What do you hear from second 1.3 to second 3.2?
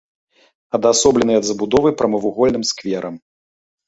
ад забудовы прамавугольным скверам.